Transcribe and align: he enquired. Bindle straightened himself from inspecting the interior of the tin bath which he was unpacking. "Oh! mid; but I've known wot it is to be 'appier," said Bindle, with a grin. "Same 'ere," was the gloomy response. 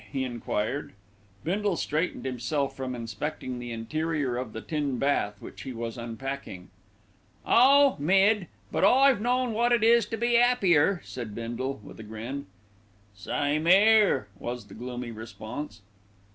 he 0.11 0.23
enquired. 0.23 0.93
Bindle 1.43 1.75
straightened 1.75 2.25
himself 2.25 2.75
from 2.75 2.95
inspecting 2.95 3.59
the 3.59 3.71
interior 3.71 4.35
of 4.35 4.51
the 4.51 4.59
tin 4.59 4.97
bath 4.97 5.39
which 5.39 5.61
he 5.61 5.73
was 5.73 5.95
unpacking. 5.95 6.71
"Oh! 7.45 7.97
mid; 7.99 8.47
but 8.71 8.83
I've 8.83 9.21
known 9.21 9.53
wot 9.53 9.71
it 9.71 9.83
is 9.83 10.07
to 10.07 10.17
be 10.17 10.37
'appier," 10.39 11.01
said 11.03 11.35
Bindle, 11.35 11.79
with 11.83 11.99
a 11.99 12.03
grin. 12.03 12.47
"Same 13.13 13.67
'ere," 13.67 14.27
was 14.39 14.65
the 14.65 14.73
gloomy 14.73 15.11
response. 15.11 15.81